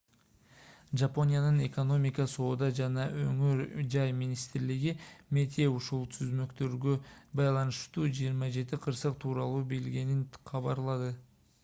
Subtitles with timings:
[0.99, 3.59] жапониянын экономика соода жана өнөр
[3.95, 4.95] жай министрлиги
[5.37, 6.95] meti ушул түзмөктөргө
[7.41, 11.17] байланыштуу 27 кырсык тууралуу билгенин кабарлады